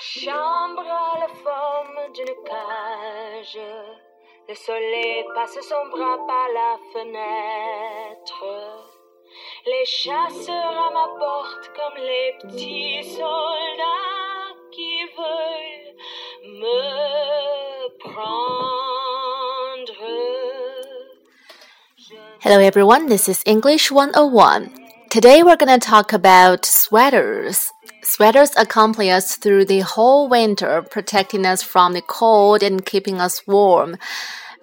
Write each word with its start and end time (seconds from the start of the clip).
Chambre 0.00 0.86
a 0.86 1.18
la 1.18 1.26
forme 1.26 2.12
d'une 2.14 2.36
cage. 2.46 3.58
Le 4.48 4.54
soleil 4.54 5.24
passe 5.34 5.58
son 5.68 5.88
bras 5.90 6.18
par 6.24 6.48
la 6.54 6.78
fenêtre. 6.92 8.44
Les 9.66 9.84
chasseurs 9.86 10.54
à 10.54 10.90
ma 10.92 11.08
porte 11.18 11.72
comme 11.74 12.00
les 12.00 12.32
petits 12.40 13.02
soldats 13.10 14.54
qui 14.70 15.02
veulent 15.16 15.96
me 16.60 17.88
prendre. 17.98 18.38
Hello 22.40 22.60
everyone, 22.60 23.08
this 23.08 23.28
is 23.28 23.42
English 23.44 23.90
101. 23.90 24.70
Today 25.10 25.42
we're 25.42 25.56
going 25.56 25.80
to 25.80 25.84
talk 25.84 26.12
about 26.12 26.64
sweaters. 26.64 27.72
Sweaters 28.02 28.52
accompany 28.56 29.10
us 29.10 29.36
through 29.36 29.64
the 29.66 29.80
whole 29.80 30.28
winter, 30.28 30.82
protecting 30.82 31.44
us 31.44 31.62
from 31.62 31.92
the 31.92 32.02
cold 32.02 32.62
and 32.62 32.84
keeping 32.84 33.20
us 33.20 33.46
warm. 33.46 33.96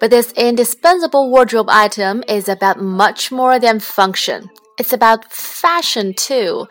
But 0.00 0.10
this 0.10 0.32
indispensable 0.32 1.30
wardrobe 1.30 1.68
item 1.70 2.22
is 2.28 2.48
about 2.48 2.80
much 2.80 3.32
more 3.32 3.58
than 3.58 3.80
function. 3.80 4.50
It's 4.78 4.92
about 4.92 5.32
fashion 5.32 6.12
too. 6.12 6.66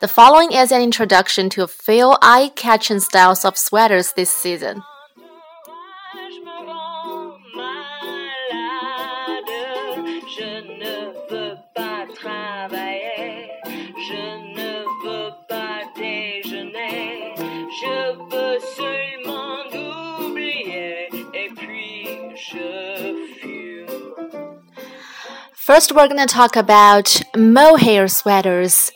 The 0.00 0.06
following 0.06 0.52
is 0.52 0.70
an 0.70 0.80
introduction 0.80 1.50
to 1.50 1.64
a 1.64 1.66
few 1.66 2.14
eye-catching 2.22 3.00
styles 3.00 3.44
of 3.44 3.58
sweaters 3.58 4.12
this 4.12 4.30
season. 4.30 4.82
First, 25.68 25.92
we're 25.92 26.08
going 26.08 26.16
to 26.16 26.24
talk 26.24 26.56
about 26.56 27.20
mohair 27.36 28.08
sweaters. 28.08 28.90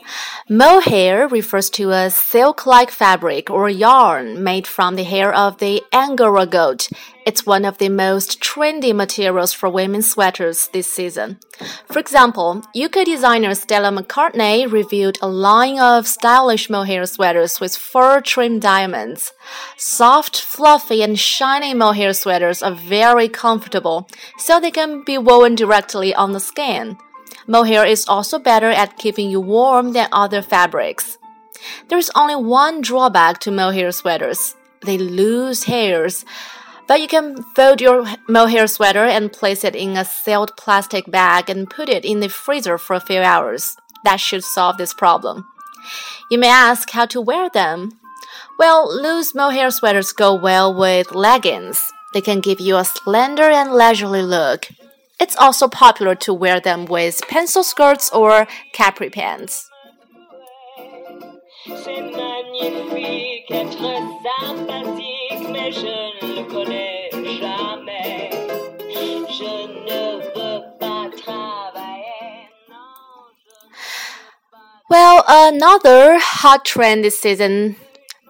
Mohair 0.53 1.28
refers 1.28 1.70
to 1.70 1.92
a 1.92 2.11
silk 2.11 2.67
like 2.67 2.91
fabric 2.91 3.48
or 3.48 3.70
yarn 3.70 4.45
made 4.45 4.67
from 4.67 4.97
the 4.97 5.03
hair 5.03 5.33
of 5.33 5.56
the 5.56 5.83
Angora 5.95 6.45
goat. 6.45 6.91
It's 7.25 7.47
one 7.47 7.64
of 7.64 7.78
the 7.78 7.89
most 7.89 8.39
trendy 8.39 8.95
materials 8.95 9.55
for 9.55 9.70
women's 9.70 10.11
sweaters 10.11 10.69
this 10.75 10.92
season. 10.92 11.39
For 11.86 11.98
example, 11.98 12.61
UK 12.77 13.06
designer 13.06 13.55
Stella 13.55 13.91
McCartney 13.91 14.70
revealed 14.70 15.17
a 15.23 15.27
line 15.27 15.78
of 15.78 16.06
stylish 16.06 16.69
mohair 16.69 17.06
sweaters 17.06 17.58
with 17.58 17.75
fur 17.75 18.20
trimmed 18.20 18.61
diamonds. 18.61 19.33
Soft, 19.78 20.39
fluffy, 20.39 21.03
and 21.03 21.19
shiny 21.19 21.73
mohair 21.73 22.12
sweaters 22.12 22.62
are 22.62 22.75
very 22.75 23.27
comfortable, 23.27 24.06
so 24.36 24.61
they 24.61 24.70
can 24.70 25.03
be 25.03 25.17
woven 25.17 25.55
directly 25.55 26.14
on 26.14 26.33
the 26.33 26.41
skin. 26.41 26.98
Mohair 27.46 27.84
is 27.84 28.06
also 28.06 28.38
better 28.38 28.70
at 28.70 28.98
keeping 28.98 29.30
you 29.30 29.40
warm 29.40 29.92
than 29.92 30.08
other 30.12 30.42
fabrics. 30.42 31.18
There's 31.88 32.10
only 32.14 32.36
one 32.36 32.80
drawback 32.80 33.38
to 33.40 33.50
mohair 33.50 33.92
sweaters. 33.92 34.56
They 34.84 34.98
lose 34.98 35.64
hairs. 35.64 36.24
But 36.88 37.00
you 37.00 37.08
can 37.08 37.42
fold 37.54 37.80
your 37.80 38.04
mohair 38.28 38.66
sweater 38.66 39.04
and 39.04 39.32
place 39.32 39.64
it 39.64 39.76
in 39.76 39.96
a 39.96 40.04
sealed 40.04 40.56
plastic 40.56 41.10
bag 41.10 41.48
and 41.48 41.70
put 41.70 41.88
it 41.88 42.04
in 42.04 42.20
the 42.20 42.28
freezer 42.28 42.76
for 42.78 42.94
a 42.94 43.00
few 43.00 43.20
hours. 43.20 43.77
That 44.04 44.20
should 44.20 44.44
solve 44.44 44.78
this 44.78 44.92
problem. 44.92 45.46
You 46.30 46.38
may 46.38 46.48
ask 46.48 46.90
how 46.90 47.06
to 47.06 47.20
wear 47.20 47.48
them. 47.50 47.98
Well, 48.58 48.92
loose 48.92 49.34
mohair 49.34 49.70
sweaters 49.70 50.12
go 50.12 50.34
well 50.34 50.74
with 50.74 51.14
leggings. 51.14 51.90
They 52.12 52.20
can 52.20 52.40
give 52.40 52.60
you 52.60 52.77
a 52.77 52.84
slender 52.84 53.50
and 53.50 53.72
leisurely 53.72 54.22
look. 54.22 54.68
It's 55.20 55.36
also 55.36 55.68
popular 55.68 56.14
to 56.16 56.34
wear 56.34 56.60
them 56.60 56.86
with 56.86 57.20
pencil 57.28 57.62
skirts 57.62 58.11
or 58.11 58.46
capri 58.73 59.11
pants. 59.11 59.68
C'est 61.64 62.00
magnifique 62.00 63.50
être 63.50 63.78
sympathique, 64.40 65.48
mais 65.50 65.70
je 65.70 66.27
ne 66.27 66.34
le 66.36 66.45
connais 66.50 67.11
jamais. 67.40 68.30
Je 69.28 69.52
ne 69.86 70.17
veux 70.34 70.62
pas 70.80 71.08
travailler. 71.17 72.48
Well, 74.90 75.23
another 75.29 76.18
hot 76.20 76.64
trend 76.64 77.05
this 77.05 77.18
season 77.20 77.77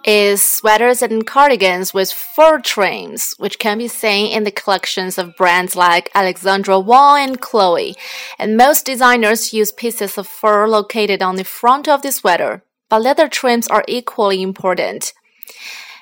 is 0.05 0.43
sweaters 0.43 1.03
and 1.03 1.27
cardigans 1.27 1.95
with 1.95 2.13
fur 2.13 2.61
trims, 2.61 3.35
which 3.39 3.59
can 3.59 3.79
be 3.79 3.89
seen 3.89 4.33
in 4.33 4.45
the 4.45 4.51
collections 4.51 5.19
of 5.19 5.37
brands 5.37 5.77
like 5.77 6.11
Alexander 6.15 6.79
Wang 6.79 7.29
and 7.29 7.41
Chloe. 7.41 7.97
And 8.39 8.57
most 8.57 8.85
designers 8.85 9.53
use 9.53 9.73
pieces 9.73 10.19
of 10.19 10.27
fur 10.27 10.67
located 10.67 11.23
on 11.23 11.37
the 11.37 11.45
front 11.45 11.89
of 11.89 12.03
the 12.03 12.13
sweater, 12.13 12.65
but 12.89 13.03
leather 13.03 13.29
trims 13.29 13.69
are 13.69 13.85
equally 13.87 14.43
important. 14.43 15.13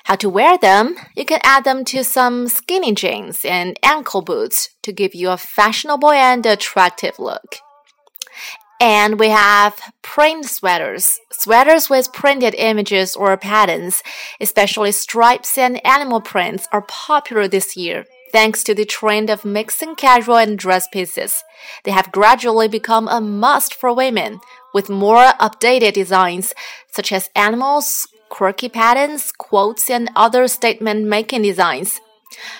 How 0.05 0.15
to 0.15 0.29
wear 0.29 0.57
them? 0.57 0.95
You 1.15 1.25
can 1.25 1.39
add 1.43 1.63
them 1.63 1.85
to 1.85 2.03
some 2.03 2.47
skinny 2.47 2.93
jeans 2.93 3.45
and 3.45 3.77
ankle 3.83 4.21
boots 4.21 4.69
to 4.81 4.91
give 4.91 5.13
you 5.13 5.29
a 5.29 5.37
fashionable 5.37 6.11
and 6.11 6.45
attractive 6.45 7.19
look. 7.19 7.57
And 8.81 9.19
we 9.19 9.29
have 9.29 9.79
print 10.01 10.45
sweaters. 10.45 11.19
Sweaters 11.31 11.87
with 11.87 12.11
printed 12.11 12.55
images 12.55 13.15
or 13.15 13.37
patterns, 13.37 14.01
especially 14.39 14.91
stripes 14.91 15.55
and 15.55 15.85
animal 15.85 16.19
prints, 16.19 16.67
are 16.71 16.81
popular 16.81 17.47
this 17.47 17.77
year. 17.77 18.07
Thanks 18.31 18.63
to 18.63 18.73
the 18.73 18.85
trend 18.85 19.29
of 19.29 19.45
mixing 19.45 19.93
casual 19.93 20.37
and 20.37 20.57
dress 20.57 20.87
pieces, 20.87 21.43
they 21.83 21.91
have 21.91 22.11
gradually 22.11 22.67
become 22.67 23.07
a 23.07 23.21
must 23.21 23.75
for 23.75 23.93
women, 23.93 24.39
with 24.73 24.89
more 24.89 25.25
updated 25.39 25.93
designs 25.93 26.51
such 26.91 27.11
as 27.11 27.29
animals, 27.35 28.07
quirky 28.29 28.67
patterns, 28.67 29.31
quotes, 29.31 29.91
and 29.91 30.09
other 30.15 30.47
statement 30.47 31.05
making 31.05 31.43
designs. 31.43 32.01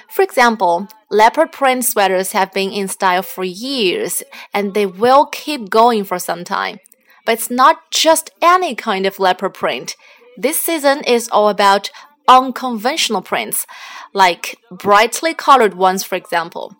For 0.09 0.21
example, 0.21 0.87
leopard 1.09 1.51
print 1.51 1.85
sweaters 1.85 2.31
have 2.31 2.53
been 2.53 2.71
in 2.71 2.87
style 2.87 3.23
for 3.23 3.43
years 3.43 4.23
and 4.53 4.73
they 4.73 4.85
will 4.85 5.25
keep 5.25 5.69
going 5.69 6.03
for 6.03 6.19
some 6.19 6.43
time. 6.43 6.79
But 7.25 7.33
it's 7.33 7.49
not 7.49 7.91
just 7.91 8.31
any 8.41 8.75
kind 8.75 9.05
of 9.05 9.19
leopard 9.19 9.53
print. 9.53 9.95
This 10.37 10.59
season 10.59 11.03
is 11.03 11.29
all 11.29 11.49
about 11.49 11.91
unconventional 12.27 13.21
prints, 13.21 13.67
like 14.13 14.57
brightly 14.71 15.33
colored 15.33 15.73
ones, 15.73 16.03
for 16.03 16.15
example. 16.15 16.75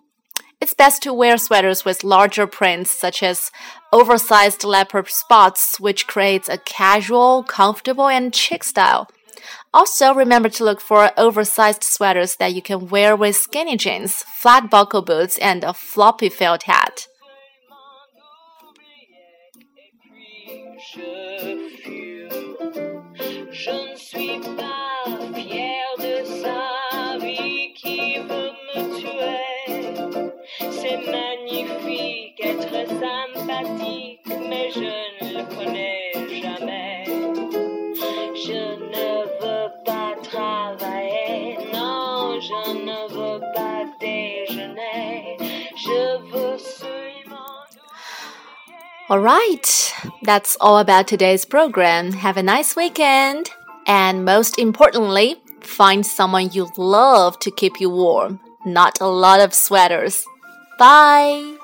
It's 0.60 0.74
best 0.74 1.02
to 1.02 1.12
wear 1.12 1.38
sweaters 1.38 1.84
with 1.84 2.04
larger 2.04 2.46
prints, 2.46 2.92
such 2.92 3.22
as 3.22 3.50
oversized 3.92 4.62
leopard 4.62 5.08
spots, 5.08 5.80
which 5.80 6.06
creates 6.06 6.48
a 6.48 6.58
casual, 6.58 7.42
comfortable, 7.42 8.08
and 8.08 8.34
chic 8.34 8.62
style. 8.62 9.08
Also, 9.72 10.14
remember 10.14 10.48
to 10.48 10.64
look 10.64 10.80
for 10.80 11.10
oversized 11.16 11.84
sweaters 11.84 12.36
that 12.36 12.54
you 12.54 12.62
can 12.62 12.88
wear 12.88 13.16
with 13.16 13.36
skinny 13.36 13.76
jeans, 13.76 14.24
flat 14.24 14.70
buckle 14.70 15.02
boots, 15.02 15.38
and 15.38 15.64
a 15.64 15.72
floppy 15.72 16.28
felt 16.28 16.64
hat. 16.64 17.06
Sympathique, 30.82 32.40
Alright, 49.10 49.92
that's 50.22 50.56
all 50.60 50.78
about 50.78 51.08
today's 51.08 51.44
program. 51.44 52.12
Have 52.12 52.36
a 52.36 52.42
nice 52.42 52.76
weekend. 52.76 53.50
And 53.86 54.24
most 54.24 54.58
importantly, 54.58 55.36
find 55.60 56.06
someone 56.06 56.50
you 56.52 56.70
love 56.76 57.38
to 57.40 57.50
keep 57.50 57.80
you 57.80 57.90
warm, 57.90 58.40
not 58.64 59.00
a 59.00 59.06
lot 59.06 59.40
of 59.40 59.52
sweaters. 59.52 60.24
Bye. 60.78 61.56